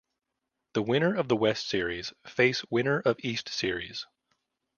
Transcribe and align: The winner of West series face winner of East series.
The 0.73 0.81
winner 0.81 1.15
of 1.15 1.29
West 1.29 1.69
series 1.69 2.11
face 2.25 2.63
winner 2.71 3.01
of 3.01 3.17
East 3.21 3.49
series. 3.49 4.07